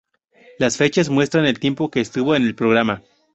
Las 0.57 0.77
fechas 0.77 1.09
muestran 1.11 1.45
el 1.45 1.59
tiempo 1.59 1.91
que 1.91 2.01
estuvo 2.01 2.33
en 2.35 2.41
el 2.41 2.55
programa. 2.55 3.03